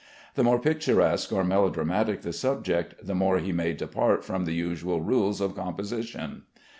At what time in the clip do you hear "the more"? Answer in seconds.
0.33-0.57, 3.05-3.37